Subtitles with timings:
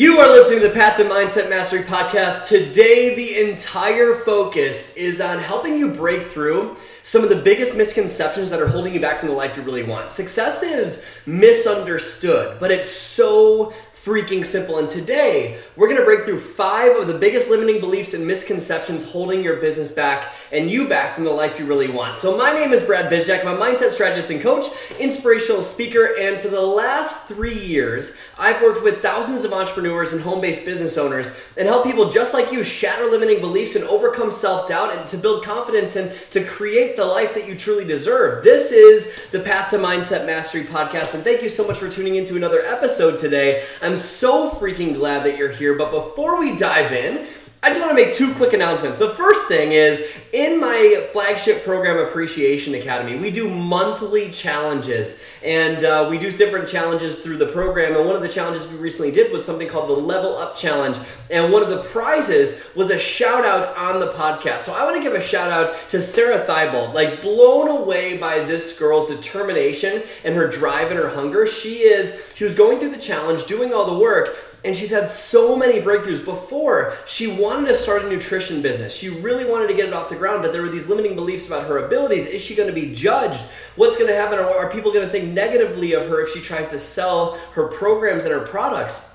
[0.00, 2.48] You are listening to the Path to Mindset Mastery podcast.
[2.48, 8.50] Today, the entire focus is on helping you break through some of the biggest misconceptions
[8.50, 10.10] that are holding you back from the life you really want.
[10.10, 13.72] Success is misunderstood, but it's so
[14.04, 14.78] freaking simple.
[14.78, 19.42] And today, we're to break through five of the biggest limiting beliefs and misconceptions holding
[19.42, 22.16] your business back and you back from the life you really want.
[22.16, 23.44] So, my name is Brad Bizjak.
[23.44, 24.66] I'm a mindset strategist and coach,
[24.98, 30.22] inspirational speaker, and for the last three years, I've worked with thousands of entrepreneurs and
[30.22, 34.32] home based business owners and help people just like you shatter limiting beliefs and overcome
[34.32, 38.44] self doubt and to build confidence and to create the life that you truly deserve.
[38.44, 42.16] This is the Path to Mindset Mastery podcast, and thank you so much for tuning
[42.16, 43.64] into another episode today.
[43.82, 45.74] I'm so freaking glad that you're here.
[45.76, 47.26] But before we dive in,
[47.62, 48.96] I just want to make two quick announcements.
[48.96, 55.84] The first thing is in my flagship program, Appreciation Academy, we do monthly challenges and
[55.84, 57.96] uh, we do different challenges through the program.
[57.96, 60.96] And one of the challenges we recently did was something called the Level Up Challenge.
[61.30, 64.60] And one of the prizes was a shout out on the podcast.
[64.60, 66.92] So I want to give a shout out to Sarah Thibault.
[66.92, 71.46] Like, blown away by this girl's determination and her drive and her hunger.
[71.46, 75.08] She is, she was going through the challenge, doing all the work and she's had
[75.08, 76.24] so many breakthroughs.
[76.24, 78.96] Before she wanted to start a nutrition business.
[78.96, 81.46] She really wanted to get it off the ground but there were these limiting beliefs
[81.46, 82.26] about her abilities.
[82.26, 83.42] Is she going to be judged?
[83.76, 86.70] What's going to happen are people going to think negatively of her if she tries
[86.70, 89.10] to sell her programs and her products?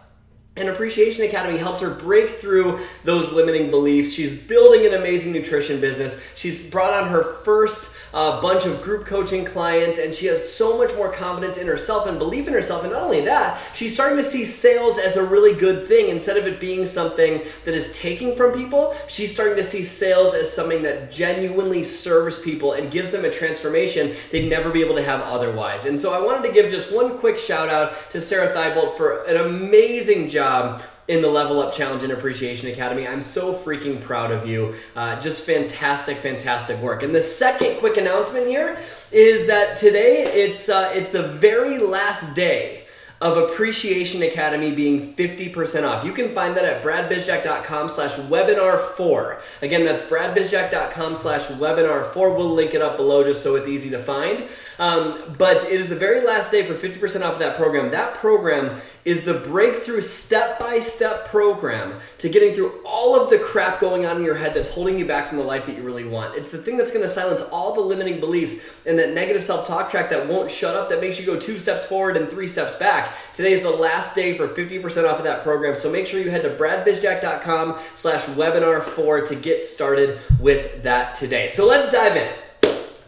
[0.58, 4.14] And Appreciation Academy helps her break through those limiting beliefs.
[4.14, 6.34] She's building an amazing nutrition business.
[6.36, 10.78] She's brought on her first a bunch of group coaching clients, and she has so
[10.78, 12.84] much more confidence in herself and belief in herself.
[12.84, 16.38] And not only that, she's starting to see sales as a really good thing instead
[16.38, 18.96] of it being something that is taking from people.
[19.10, 23.30] She's starting to see sales as something that genuinely serves people and gives them a
[23.30, 25.86] transformation they'd never be able to have otherwise.
[25.86, 29.26] And so I wanted to give just one quick shout out to Sarah Thibault for
[29.26, 33.08] an amazing job in the Level Up Challenge and Appreciation Academy.
[33.08, 34.76] I'm so freaking proud of you.
[34.96, 37.04] Uh, just fantastic, fantastic work.
[37.04, 38.78] And the second quick announcement here
[39.12, 42.86] is that today it's uh, it's the very last day
[43.22, 46.04] of Appreciation Academy being 50% off.
[46.04, 49.42] You can find that at bradbizjack.com slash webinar 4.
[49.62, 52.36] Again, that's bradbizjack.com slash webinar 4.
[52.36, 54.48] We'll link it up below just so it's easy to find.
[54.80, 57.90] Um, but it is the very last day for 50% off of that program.
[57.92, 63.38] That program is the breakthrough step by step program to getting through all of the
[63.38, 65.84] crap going on in your head that's holding you back from the life that you
[65.84, 66.36] really want.
[66.36, 69.92] It's the thing that's to silence all the limiting beliefs and that negative self talk
[69.92, 72.76] track that won't shut up, that makes you go two steps forward and three steps
[72.76, 73.14] back.
[73.34, 76.32] Today is the last day for 50% off of that program, so make sure you
[76.32, 81.48] head to bradbizjack.com slash webinar 4 to get started with that today.
[81.48, 82.45] So let's dive in.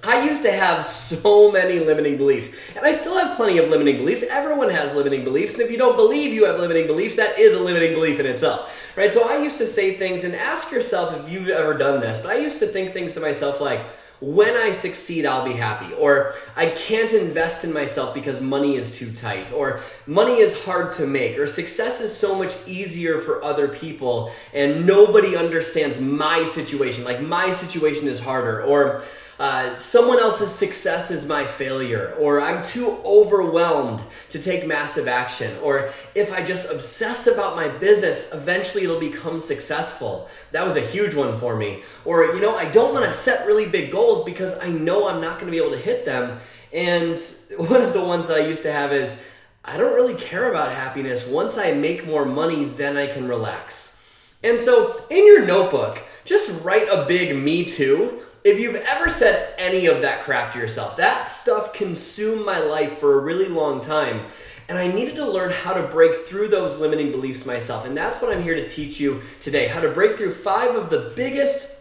[0.08, 3.98] I used to have so many limiting beliefs, and I still have plenty of limiting
[3.98, 4.24] beliefs.
[4.30, 7.54] Everyone has limiting beliefs, and if you don't believe you have limiting beliefs, that is
[7.54, 9.12] a limiting belief in itself, right?
[9.12, 12.32] So I used to say things, and ask yourself if you've ever done this, but
[12.32, 13.86] I used to think things to myself like,
[14.20, 15.94] when I succeed, I'll be happy.
[15.94, 19.54] Or I can't invest in myself because money is too tight.
[19.54, 21.38] Or money is hard to make.
[21.38, 27.04] Or success is so much easier for other people and nobody understands my situation.
[27.04, 28.64] Like my situation is harder.
[28.64, 29.04] Or
[29.40, 35.56] uh, someone else's success is my failure, or I'm too overwhelmed to take massive action,
[35.62, 40.28] or if I just obsess about my business, eventually it'll become successful.
[40.52, 41.84] That was a huge one for me.
[42.04, 45.22] Or, you know, I don't want to set really big goals because I know I'm
[45.22, 46.40] not going to be able to hit them.
[46.74, 47.20] And
[47.58, 49.24] one of the ones that I used to have is
[49.64, 51.30] I don't really care about happiness.
[51.30, 54.04] Once I make more money, then I can relax.
[54.44, 59.54] And so in your notebook, just write a big me too if you've ever said
[59.58, 63.82] any of that crap to yourself, that stuff consumed my life for a really long
[63.82, 64.22] time.
[64.70, 67.86] And I needed to learn how to break through those limiting beliefs myself.
[67.86, 70.90] And that's what I'm here to teach you today how to break through five of
[70.90, 71.78] the biggest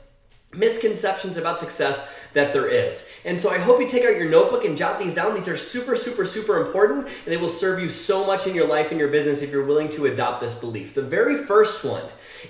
[0.52, 3.10] misconceptions about success that there is.
[3.24, 5.34] And so I hope you take out your notebook and jot these down.
[5.34, 8.68] These are super, super, super important, and they will serve you so much in your
[8.68, 10.92] life and your business if you're willing to adopt this belief.
[10.92, 12.04] The very first one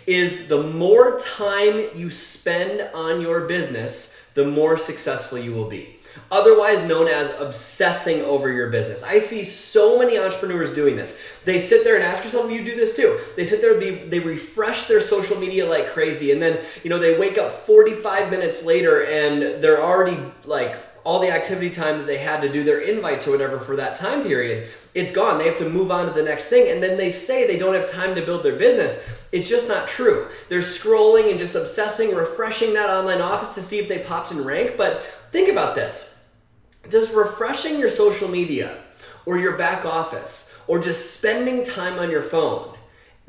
[0.05, 5.96] is the more time you spend on your business, the more successful you will be.
[6.31, 9.03] Otherwise known as obsessing over your business.
[9.03, 11.19] I see so many entrepreneurs doing this.
[11.45, 13.19] They sit there and ask yourself you do this too.
[13.37, 16.99] They sit there, they, they refresh their social media like crazy, and then you know
[16.99, 22.07] they wake up 45 minutes later and they're already like all the activity time that
[22.09, 25.39] they had to do their invites or whatever for that time period, it's gone.
[25.39, 26.69] They have to move on to the next thing.
[26.69, 29.09] And then they say they don't have time to build their business.
[29.31, 30.27] It's just not true.
[30.49, 34.45] They're scrolling and just obsessing, refreshing that online office to see if they popped in
[34.45, 34.77] rank.
[34.77, 36.25] But think about this
[36.89, 38.77] Does refreshing your social media
[39.27, 42.77] or your back office or just spending time on your phone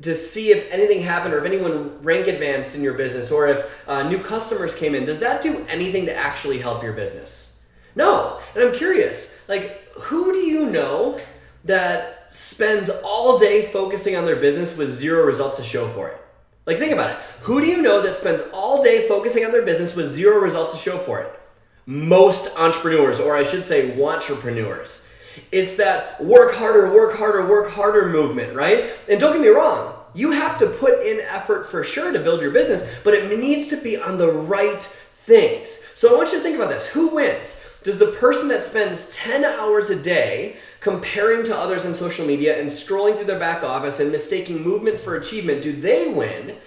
[0.01, 3.88] to see if anything happened or if anyone rank advanced in your business or if
[3.88, 7.56] uh, new customers came in, does that do anything to actually help your business?
[7.97, 8.39] No.
[8.53, 11.19] And I'm curious, like, who do you know
[11.65, 16.21] that spends all day focusing on their business with zero results to show for it?
[16.67, 17.17] Like, think about it.
[17.41, 20.73] Who do you know that spends all day focusing on their business with zero results
[20.73, 21.39] to show for it?
[21.88, 25.11] Most entrepreneurs, or I should say, entrepreneurs.
[25.51, 28.91] It's that work harder, work harder, work harder movement, right?
[29.09, 32.41] And don't get me wrong, you have to put in effort for sure to build
[32.41, 35.69] your business, but it needs to be on the right things.
[35.94, 36.88] So I want you to think about this.
[36.88, 37.76] Who wins?
[37.88, 42.60] Does the person that spends 10 hours a day comparing to others on social media
[42.60, 46.57] and scrolling through their back office and mistaking movement for achievement, do they win?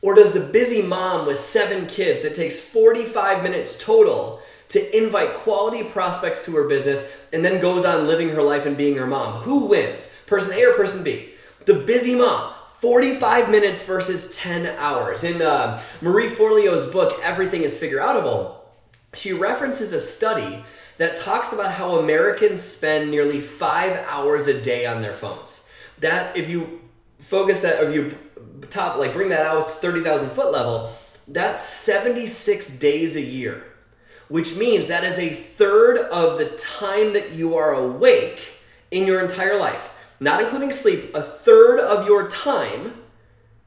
[0.00, 5.34] Or does the busy mom with seven kids that takes 45 minutes total to invite
[5.34, 9.06] quality prospects to her business and then goes on living her life and being her
[9.06, 9.42] mom.
[9.42, 10.22] Who wins?
[10.26, 11.34] Person A or person B?
[11.66, 12.50] The busy mom.
[12.78, 15.22] 45 minutes versus 10 hours.
[15.22, 18.61] In uh, Marie Forleo's book, Everything is Figure Outable,
[19.14, 20.64] she references a study
[20.98, 25.72] that talks about how Americans spend nearly five hours a day on their phones.
[25.98, 26.80] That, if you
[27.18, 28.16] focus that, if you
[28.70, 30.92] top, like bring that out 30,000 foot level,
[31.28, 33.64] that's 76 days a year
[34.32, 38.40] which means that is a third of the time that you are awake
[38.90, 41.14] in your entire life, not including sleep.
[41.14, 42.94] A third of your time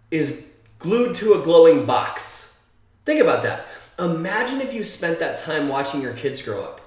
[0.10, 2.68] is glued to a glowing box.
[3.06, 3.68] Think about that.
[3.98, 6.82] Imagine if you spent that time watching your kids grow up.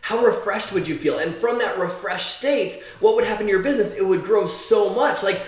[0.00, 1.18] How refreshed would you feel?
[1.18, 3.98] And from that refreshed state, what would happen to your business?
[3.98, 5.22] It would grow so much.
[5.22, 5.40] Like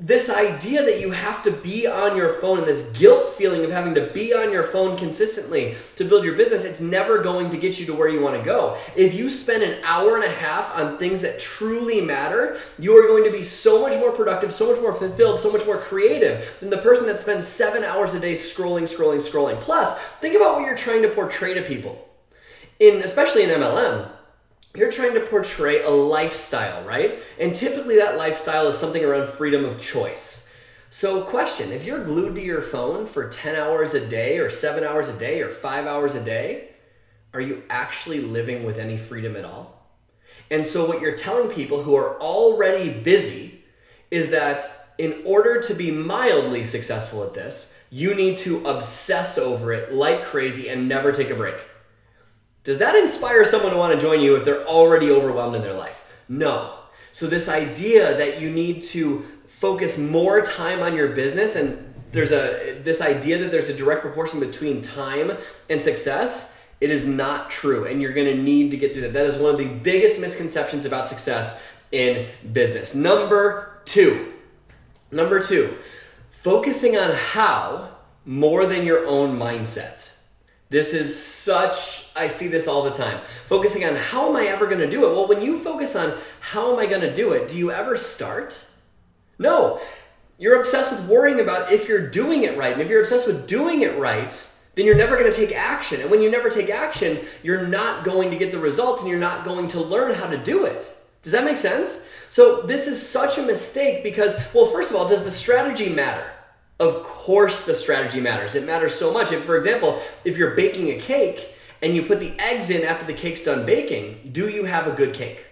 [0.00, 3.70] this idea that you have to be on your phone and this guilt feeling of
[3.70, 7.58] having to be on your phone consistently to build your business, it's never going to
[7.58, 8.78] get you to where you want to go.
[8.96, 13.06] If you spend an hour and a half on things that truly matter, you are
[13.06, 16.56] going to be so much more productive, so much more fulfilled, so much more creative
[16.60, 19.60] than the person that spends seven hours a day scrolling, scrolling, scrolling.
[19.60, 22.08] Plus, think about what you're trying to portray to people.
[22.78, 24.10] In especially in MLM,
[24.74, 27.18] you're trying to portray a lifestyle, right?
[27.40, 30.46] And typically that lifestyle is something around freedom of choice.
[30.92, 34.82] So, question if you're glued to your phone for 10 hours a day, or 7
[34.82, 36.70] hours a day, or 5 hours a day,
[37.32, 39.88] are you actually living with any freedom at all?
[40.50, 43.62] And so, what you're telling people who are already busy
[44.10, 44.62] is that
[44.98, 50.24] in order to be mildly successful at this, you need to obsess over it like
[50.24, 51.54] crazy and never take a break.
[52.64, 55.74] Does that inspire someone to want to join you if they're already overwhelmed in their
[55.74, 56.02] life?
[56.28, 56.74] No.
[57.12, 62.32] So, this idea that you need to focus more time on your business and there's
[62.32, 65.32] a this idea that there's a direct proportion between time
[65.68, 69.12] and success it is not true and you're going to need to get through that
[69.12, 74.32] that is one of the biggest misconceptions about success in business number 2
[75.10, 75.76] number 2
[76.30, 77.90] focusing on how
[78.24, 80.09] more than your own mindset
[80.70, 83.18] this is such I see this all the time.
[83.46, 85.12] Focusing on how am I ever going to do it?
[85.12, 87.96] Well, when you focus on how am I going to do it, do you ever
[87.96, 88.64] start?
[89.38, 89.80] No.
[90.38, 92.72] You're obsessed with worrying about if you're doing it right.
[92.72, 94.30] And if you're obsessed with doing it right,
[94.74, 96.00] then you're never going to take action.
[96.00, 99.18] And when you never take action, you're not going to get the results and you're
[99.18, 100.96] not going to learn how to do it.
[101.22, 102.08] Does that make sense?
[102.30, 106.24] So, this is such a mistake because, well, first of all, does the strategy matter?
[106.80, 108.56] Of course, the strategy matters.
[108.56, 109.30] It matters so much.
[109.30, 113.06] If, for example, if you're baking a cake, and you put the eggs in after
[113.06, 115.46] the cake's done baking, do you have a good cake?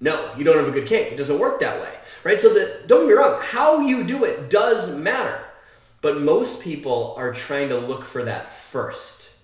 [0.00, 1.12] No, you don't have a good cake.
[1.12, 1.92] It doesn't work that way,
[2.24, 2.40] right?
[2.40, 5.40] So that don't get me wrong, how you do it does matter.
[6.00, 9.40] But most people are trying to look for that first.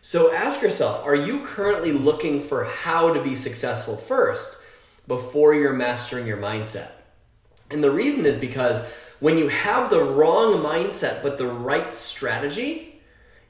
[0.00, 4.56] So ask yourself, are you currently looking for how to be successful first
[5.06, 6.92] before you're mastering your mindset?
[7.70, 13.00] And the reason is because when you have the wrong mindset but the right strategy,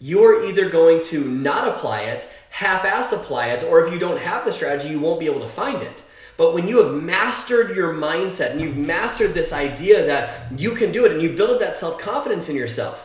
[0.01, 4.21] you're either going to not apply it, half ass apply it, or if you don't
[4.21, 6.03] have the strategy, you won't be able to find it.
[6.37, 10.93] But when you have mastered your mindset and you've mastered this idea that you can
[10.93, 13.05] do it and you build up that self confidence in yourself,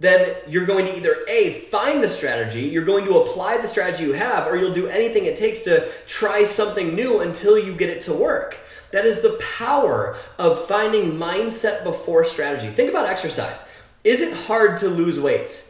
[0.00, 4.04] then you're going to either A, find the strategy, you're going to apply the strategy
[4.04, 7.90] you have, or you'll do anything it takes to try something new until you get
[7.90, 8.58] it to work.
[8.90, 12.68] That is the power of finding mindset before strategy.
[12.68, 13.70] Think about exercise.
[14.04, 15.64] Is it hard to lose weight?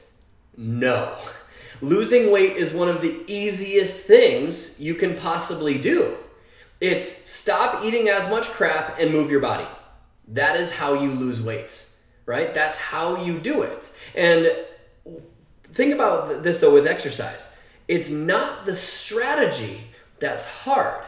[0.57, 1.17] No.
[1.81, 6.17] Losing weight is one of the easiest things you can possibly do.
[6.81, 9.67] It's stop eating as much crap and move your body.
[10.29, 11.85] That is how you lose weight,
[12.27, 12.53] right?
[12.55, 13.93] That's how you do it.
[14.15, 14.53] And
[15.73, 17.65] think about this though with exercise.
[17.89, 19.81] It's not the strategy
[20.19, 21.05] that's hard.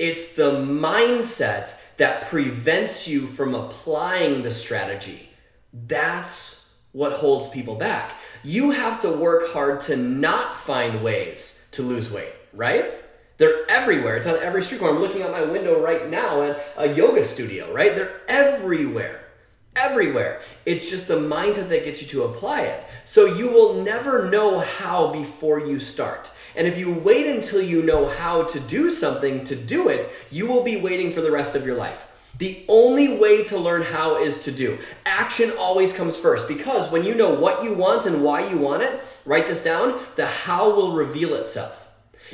[0.00, 5.28] It's the mindset that prevents you from applying the strategy.
[5.74, 8.14] That's what holds people back.
[8.42, 12.94] You have to work hard to not find ways to lose weight, right?
[13.36, 14.16] They're everywhere.
[14.16, 14.96] It's on every street corner.
[14.96, 17.94] I'm looking out my window right now at a yoga studio, right?
[17.94, 19.28] They're everywhere.
[19.76, 20.40] Everywhere.
[20.64, 22.84] It's just the mindset that gets you to apply it.
[23.04, 26.30] So you will never know how before you start.
[26.56, 30.46] And if you wait until you know how to do something to do it, you
[30.46, 32.06] will be waiting for the rest of your life.
[32.38, 34.78] The only way to learn how is to do.
[35.04, 38.82] Action always comes first because when you know what you want and why you want
[38.82, 41.88] it, write this down, the how will reveal itself.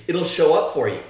[0.07, 1.01] It'll show up for you.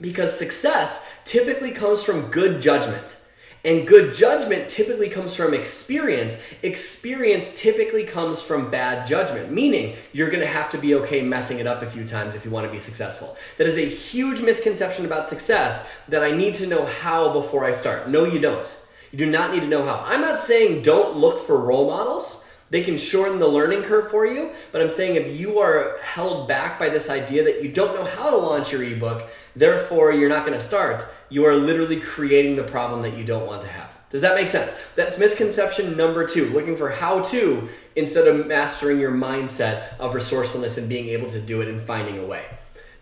[0.00, 3.19] Because success typically comes from good judgment.
[3.62, 6.42] And good judgment typically comes from experience.
[6.62, 11.66] Experience typically comes from bad judgment, meaning you're gonna have to be okay messing it
[11.66, 13.36] up a few times if you wanna be successful.
[13.58, 17.72] That is a huge misconception about success that I need to know how before I
[17.72, 18.08] start.
[18.08, 18.86] No, you don't.
[19.12, 20.04] You do not need to know how.
[20.06, 22.46] I'm not saying don't look for role models.
[22.70, 26.46] They can shorten the learning curve for you, but I'm saying if you are held
[26.46, 30.28] back by this idea that you don't know how to launch your ebook, therefore you're
[30.28, 33.68] not going to start, you are literally creating the problem that you don't want to
[33.68, 33.98] have.
[34.10, 34.74] Does that make sense?
[34.94, 40.78] That's misconception number two, looking for how to instead of mastering your mindset of resourcefulness
[40.78, 42.44] and being able to do it and finding a way.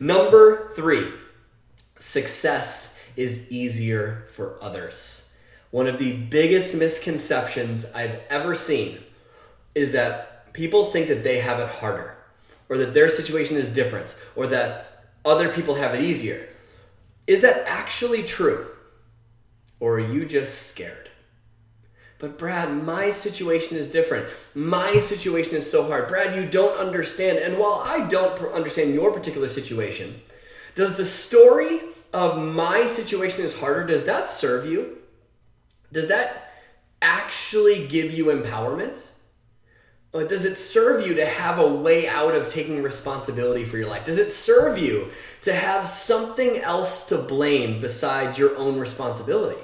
[0.00, 1.08] Number three,
[1.98, 5.36] success is easier for others.
[5.70, 9.00] One of the biggest misconceptions I've ever seen
[9.74, 12.16] is that people think that they have it harder,
[12.68, 16.48] or that their situation is different, or that other people have it easier.
[17.26, 18.68] Is that actually true?
[19.80, 21.10] Or are you just scared?
[22.18, 24.26] But Brad, my situation is different.
[24.54, 26.08] My situation is so hard.
[26.08, 27.38] Brad, you don't understand.
[27.38, 30.20] And while I don't understand your particular situation,
[30.74, 31.80] does the story
[32.12, 34.98] of my situation is harder, does that serve you?
[35.92, 36.50] Does that
[37.00, 39.08] actually give you empowerment?
[40.12, 44.04] Does it serve you to have a way out of taking responsibility for your life?
[44.04, 45.08] Does it serve you
[45.42, 49.60] to have something else to blame besides your own responsibility?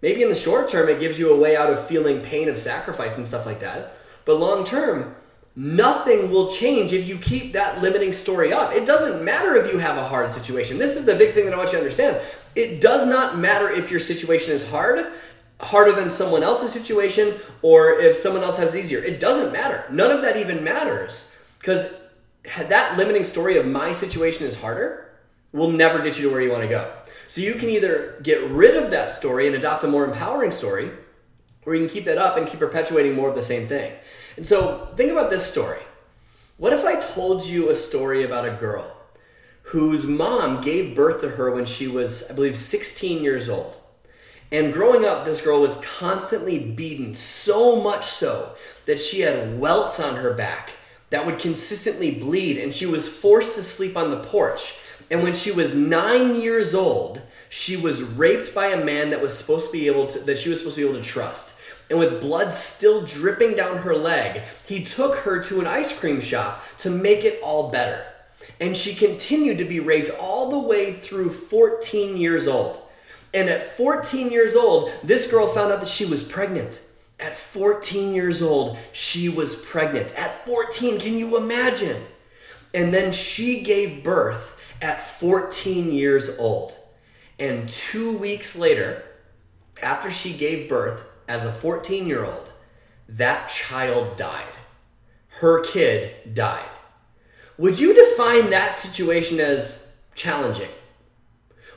[0.00, 2.58] Maybe in the short term, it gives you a way out of feeling pain of
[2.58, 3.94] sacrifice and stuff like that.
[4.24, 5.16] But long term,
[5.56, 8.72] nothing will change if you keep that limiting story up.
[8.72, 10.78] It doesn't matter if you have a hard situation.
[10.78, 12.20] This is the big thing that I want you to understand.
[12.54, 15.06] It does not matter if your situation is hard
[15.62, 18.98] harder than someone else's situation or if someone else has it easier.
[18.98, 19.84] It doesn't matter.
[19.90, 22.00] None of that even matters because
[22.44, 25.10] that limiting story of my situation is harder
[25.52, 26.92] will never get you to where you want to go.
[27.28, 30.90] So you can either get rid of that story and adopt a more empowering story,
[31.64, 33.92] or you can keep that up and keep perpetuating more of the same thing.
[34.36, 35.80] And so think about this story.
[36.56, 38.96] What if I told you a story about a girl
[39.64, 43.76] whose mom gave birth to her when she was, I believe, 16 years old?
[44.52, 48.54] And growing up, this girl was constantly beaten, so much so
[48.84, 50.72] that she had welts on her back
[51.08, 54.78] that would consistently bleed, and she was forced to sleep on the porch.
[55.10, 59.36] And when she was nine years old, she was raped by a man that was
[59.36, 61.58] supposed to be able to that she was supposed to be able to trust.
[61.88, 66.20] And with blood still dripping down her leg, he took her to an ice cream
[66.20, 68.04] shop to make it all better.
[68.60, 72.81] And she continued to be raped all the way through 14 years old.
[73.34, 76.80] And at 14 years old, this girl found out that she was pregnant.
[77.18, 80.18] At 14 years old, she was pregnant.
[80.18, 82.02] At 14, can you imagine?
[82.74, 86.76] And then she gave birth at 14 years old.
[87.38, 89.02] And two weeks later,
[89.82, 92.52] after she gave birth as a 14 year old,
[93.08, 94.44] that child died.
[95.28, 96.68] Her kid died.
[97.58, 100.68] Would you define that situation as challenging?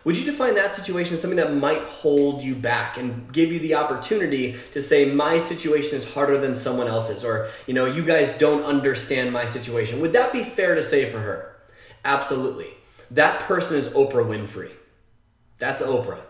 [0.06, 3.58] Would you define that situation as something that might hold you back and give you
[3.58, 8.06] the opportunity to say, my situation is harder than someone else's, or, you know, you
[8.06, 10.00] guys don't understand my situation?
[10.02, 11.56] Would that be fair to say for her?
[12.06, 12.70] Absolutely.
[13.10, 14.72] That person is Oprah Winfrey.
[15.58, 16.22] That's Oprah.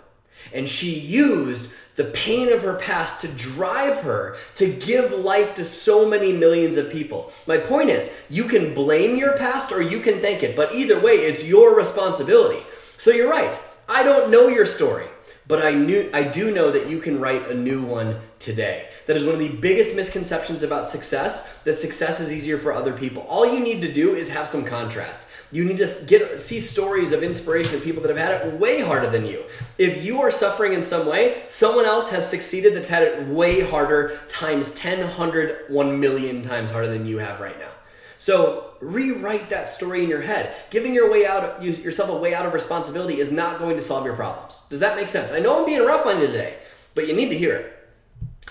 [0.54, 5.66] And she used the pain of her past to drive her to give life to
[5.66, 7.32] so many millions of people.
[7.46, 11.00] My point is, you can blame your past or you can thank it, but either
[11.00, 12.64] way, it's your responsibility.
[12.98, 13.60] So you're right.
[13.88, 15.06] I don't know your story,
[15.48, 18.90] but I knew I do know that you can write a new one today.
[19.06, 22.94] That is one of the biggest misconceptions about success, that success is easier for other
[22.94, 23.24] people.
[23.24, 25.30] All you need to do is have some contrast.
[25.52, 28.82] You need to get see stories of inspiration of people that have had it way
[28.82, 29.44] harder than you.
[29.78, 33.62] If you are suffering in some way, someone else has succeeded that's had it way
[33.62, 37.70] harder times 10, 100, 1 million times harder than you have right now.
[38.18, 40.54] So rewrite that story in your head.
[40.70, 44.06] Giving your way out, yourself a way out of responsibility is not going to solve
[44.06, 44.66] your problems.
[44.70, 45.32] Does that make sense?
[45.32, 46.58] I know I'm being rough on you today,
[46.94, 47.72] but you need to hear it.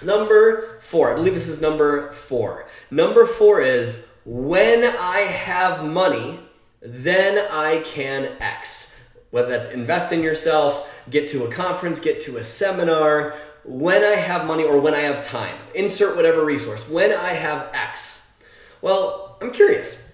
[0.02, 2.66] Number four, I believe this is number four.
[2.90, 6.40] Number four is when I have money,
[6.82, 8.90] then I can X.
[9.30, 14.16] Whether that's invest in yourself, get to a conference, get to a seminar, when I
[14.16, 15.56] have money or when I have time.
[15.74, 16.88] Insert whatever resource.
[16.88, 18.38] When I have X.
[18.82, 20.13] Well, I'm curious.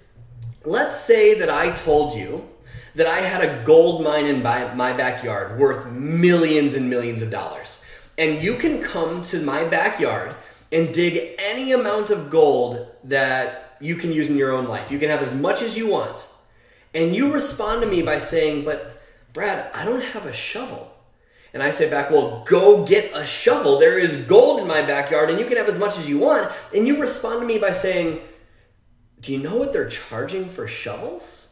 [0.64, 2.48] Let's say that I told you
[2.94, 7.84] that I had a gold mine in my backyard worth millions and millions of dollars.
[8.18, 10.34] And you can come to my backyard
[10.70, 14.90] and dig any amount of gold that you can use in your own life.
[14.90, 16.26] You can have as much as you want.
[16.92, 19.00] And you respond to me by saying, But
[19.32, 20.92] Brad, I don't have a shovel.
[21.54, 23.78] And I say back, Well, go get a shovel.
[23.78, 26.50] There is gold in my backyard and you can have as much as you want.
[26.74, 28.20] And you respond to me by saying,
[29.20, 31.50] Do you know what they're charging for shovels?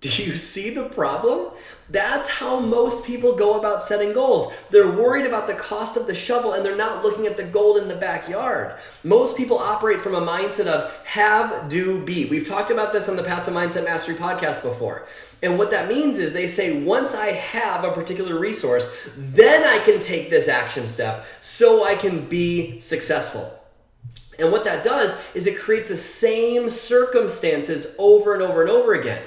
[0.00, 1.52] Do you see the problem?
[1.90, 4.66] That's how most people go about setting goals.
[4.68, 7.76] They're worried about the cost of the shovel and they're not looking at the gold
[7.76, 8.78] in the backyard.
[9.04, 12.24] Most people operate from a mindset of have, do, be.
[12.24, 15.06] We've talked about this on the Path to Mindset Mastery podcast before.
[15.42, 19.84] And what that means is they say, once I have a particular resource, then I
[19.84, 23.59] can take this action step so I can be successful.
[24.40, 28.94] And what that does is it creates the same circumstances over and over and over
[28.94, 29.22] again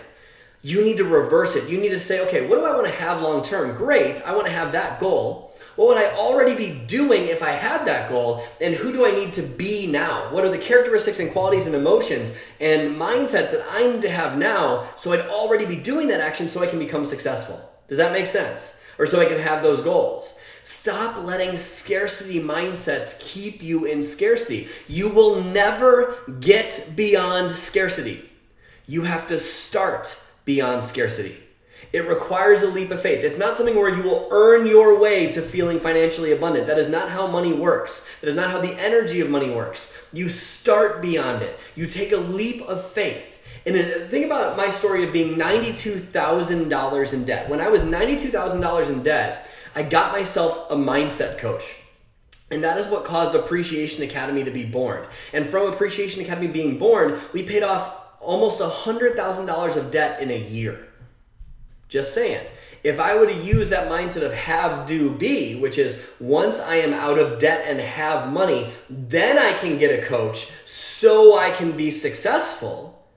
[0.64, 1.70] you need to reverse it.
[1.70, 3.76] You need to say, okay, what do I want to have long term?
[3.76, 5.54] Great, I want to have that goal.
[5.76, 8.44] What would I already be doing if I had that goal?
[8.62, 10.32] And who do I need to be now?
[10.32, 14.38] What are the characteristics and qualities and emotions and mindsets that I need to have
[14.38, 17.60] now so I'd already be doing that action so I can become successful?
[17.88, 18.86] Does that make sense?
[19.00, 20.40] Or so I can have those goals.
[20.64, 24.70] Stop letting scarcity mindsets keep you in scarcity.
[24.88, 28.30] You will never get beyond scarcity.
[28.88, 31.36] You have to start beyond scarcity.
[31.92, 33.24] It requires a leap of faith.
[33.24, 36.66] It's not something where you will earn your way to feeling financially abundant.
[36.68, 38.20] That is not how money works.
[38.22, 39.96] That is not how the energy of money works.
[40.12, 41.60] You start beyond it.
[41.76, 43.30] You take a leap of faith.
[43.66, 47.50] And uh, think about my story of being $92,000 in debt.
[47.50, 51.78] When I was $92,000 in debt, I got myself a mindset coach.
[52.52, 55.06] And that is what caused Appreciation Academy to be born.
[55.34, 60.40] And from Appreciation Academy being born, we paid off almost $100,000 of debt in a
[60.40, 60.88] year.
[61.90, 62.46] Just saying.
[62.84, 66.76] If I were to use that mindset of have, do, be, which is once I
[66.76, 71.52] am out of debt and have money, then I can get a coach so I
[71.52, 73.08] can be successful,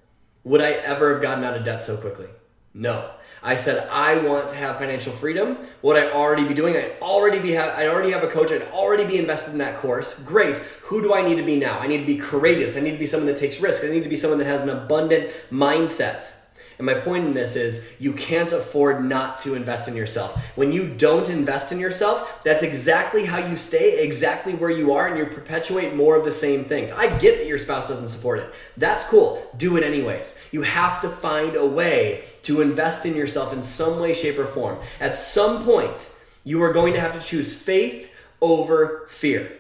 [0.45, 2.29] would I ever have gotten out of debt so quickly?
[2.75, 3.11] No.
[3.47, 5.57] I said I want to have financial freedom.
[5.81, 6.77] What I already be doing?
[6.77, 8.51] I already be have I already have a coach.
[8.51, 10.21] I'd already be invested in that course.
[10.25, 10.57] Great.
[10.57, 11.79] Who do I need to be now?
[11.79, 12.77] I need to be courageous.
[12.77, 13.85] I need to be someone that takes risks.
[13.85, 16.46] I need to be someone that has an abundant mindset.
[16.79, 20.37] And my point in this is you can't afford not to invest in yourself.
[20.57, 25.09] When you don't invest in yourself, that's exactly how you stay exactly where you are
[25.09, 26.93] and you perpetuate more of the same things.
[26.93, 28.53] I get that your spouse doesn't support it.
[28.77, 29.47] That's cool.
[29.57, 30.39] Do it anyways.
[30.53, 34.47] You have to find a way to invest in yourself in some way, shape, or
[34.47, 34.79] form.
[35.01, 39.53] At some point, you are going to have to choose faith over fear.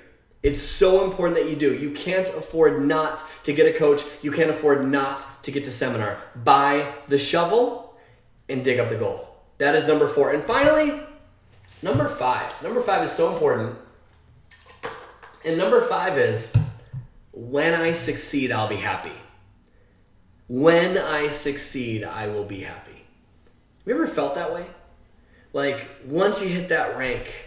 [0.46, 1.74] It's so important that you do.
[1.74, 4.02] You can't afford not to get a coach.
[4.22, 6.20] You can't afford not to get to seminar.
[6.37, 7.96] Buy the shovel
[8.48, 9.26] and dig up the gold.
[9.59, 10.32] That is number four.
[10.32, 11.00] And finally,
[11.82, 12.62] number five.
[12.62, 13.76] Number five is so important.
[15.44, 16.56] And number five is
[17.32, 19.18] when I succeed, I'll be happy.
[20.46, 22.92] When I succeed, I will be happy.
[22.92, 24.66] Have you ever felt that way?
[25.52, 27.45] Like once you hit that rank,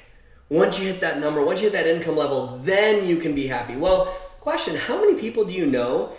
[0.50, 3.48] once you hit that number, once you hit that income level, then you can be
[3.48, 3.76] happy.
[3.76, 4.06] Well,
[4.40, 6.14] question how many people do you know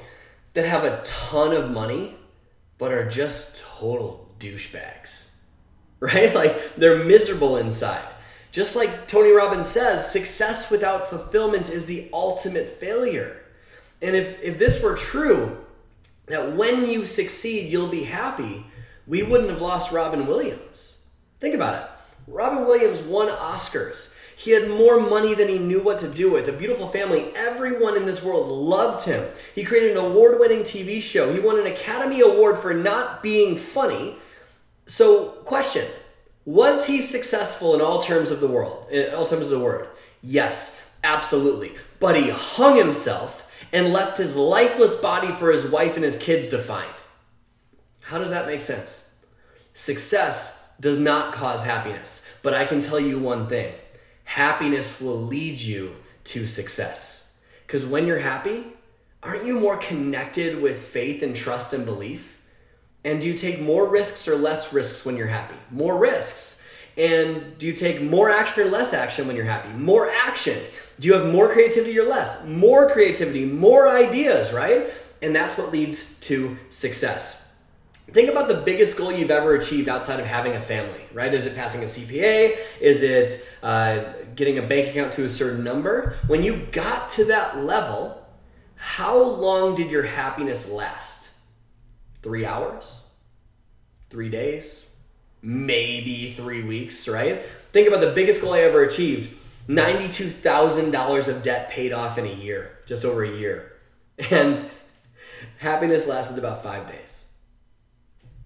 [0.54, 2.16] that have a ton of money
[2.78, 5.26] but are just total douchebags?
[6.02, 6.34] Right?
[6.34, 8.02] Like they're miserable inside.
[8.52, 13.42] Just like Tony Robbins says, success without fulfillment is the ultimate failure.
[14.00, 15.62] And if, if this were true,
[16.26, 18.64] that when you succeed, you'll be happy,
[19.06, 21.02] we wouldn't have lost Robin Williams.
[21.38, 21.90] Think about it.
[22.26, 24.18] Robin Williams won Oscars.
[24.40, 26.48] He had more money than he knew what to do with.
[26.48, 27.31] A beautiful family.
[27.37, 29.29] Everyone in this world loved him.
[29.55, 31.31] He created an award winning TV show.
[31.31, 34.14] He won an Academy Award for not being funny.
[34.87, 35.85] So, question
[36.46, 38.87] Was he successful in all terms of the world?
[38.90, 39.88] In all terms of the word?
[40.22, 41.74] Yes, absolutely.
[41.98, 46.48] But he hung himself and left his lifeless body for his wife and his kids
[46.48, 46.94] to find.
[48.00, 49.18] How does that make sense?
[49.74, 53.74] Success does not cause happiness, but I can tell you one thing
[54.30, 57.42] happiness will lead you to success.
[57.66, 58.62] Because when you're happy,
[59.24, 62.40] aren't you more connected with faith and trust and belief?
[63.04, 65.56] And do you take more risks or less risks when you're happy?
[65.72, 66.68] More risks.
[66.96, 69.70] And do you take more action or less action when you're happy?
[69.70, 70.58] More action.
[71.00, 72.46] Do you have more creativity or less?
[72.46, 74.90] More creativity, more ideas, right?
[75.22, 77.39] And that's what leads to success.
[78.12, 81.32] Think about the biggest goal you've ever achieved outside of having a family, right?
[81.32, 82.56] Is it passing a CPA?
[82.80, 84.02] Is it uh,
[84.34, 86.16] getting a bank account to a certain number?
[86.26, 88.26] When you got to that level,
[88.74, 91.38] how long did your happiness last?
[92.22, 93.00] Three hours?
[94.08, 94.88] Three days?
[95.42, 97.42] Maybe three weeks, right?
[97.72, 99.36] Think about the biggest goal I ever achieved
[99.68, 103.72] $92,000 of debt paid off in a year, just over a year.
[104.30, 104.68] And
[105.58, 107.19] happiness lasted about five days.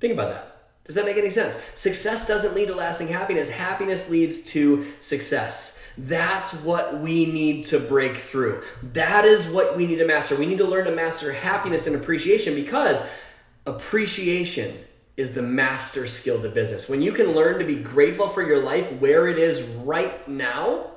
[0.04, 0.56] Think about that.
[0.84, 1.58] Does that make any sense?
[1.74, 3.48] Success doesn't lead to lasting happiness.
[3.48, 5.82] Happiness leads to success.
[5.96, 8.62] That's what we need to break through.
[8.92, 10.36] That is what we need to master.
[10.36, 13.10] We need to learn to master happiness and appreciation because
[13.64, 14.76] appreciation
[15.16, 16.86] is the master skill to business.
[16.86, 20.90] When you can learn to be grateful for your life where it is right now,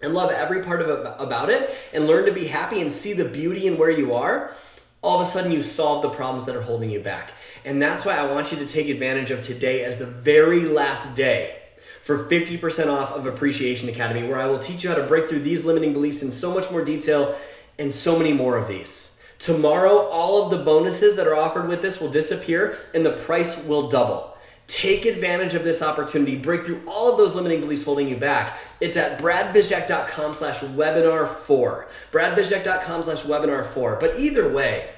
[0.00, 3.24] and love every part of about it and learn to be happy and see the
[3.24, 4.52] beauty in where you are
[5.02, 7.32] all of a sudden you solve the problems that are holding you back.
[7.64, 11.16] And that's why I want you to take advantage of today as the very last
[11.16, 11.56] day
[12.02, 15.40] for 50% off of Appreciation Academy, where I will teach you how to break through
[15.40, 17.36] these limiting beliefs in so much more detail
[17.78, 19.22] and so many more of these.
[19.38, 23.66] Tomorrow, all of the bonuses that are offered with this will disappear and the price
[23.66, 24.37] will double.
[24.68, 26.36] Take advantage of this opportunity.
[26.36, 28.58] Break through all of those limiting beliefs holding you back.
[28.80, 31.88] It's at bradbizjack.com slash webinar four.
[32.12, 33.96] bradbizjack.com slash webinar four.
[33.98, 34.90] But either way,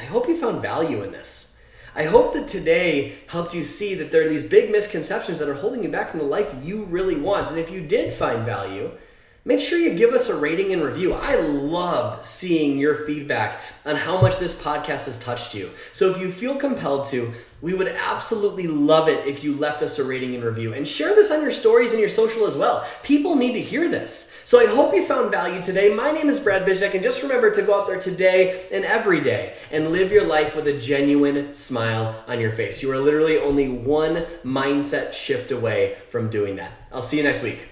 [0.00, 1.64] I hope you found value in this.
[1.94, 5.54] I hope that today helped you see that there are these big misconceptions that are
[5.54, 7.50] holding you back from the life you really want.
[7.50, 8.90] And if you did find value,
[9.48, 11.14] make sure you give us a rating and review.
[11.14, 15.70] I love seeing your feedback on how much this podcast has touched you.
[15.94, 17.32] So if you feel compelled to,
[17.62, 21.14] we would absolutely love it if you left us a rating and review and share
[21.14, 22.86] this on your stories and your social as well.
[23.02, 24.38] People need to hear this.
[24.44, 25.94] So I hope you found value today.
[25.94, 29.22] My name is Brad Bizjak, and just remember to go out there today and every
[29.22, 32.82] day and live your life with a genuine smile on your face.
[32.82, 36.72] You are literally only one mindset shift away from doing that.
[36.92, 37.68] I'll see you next week.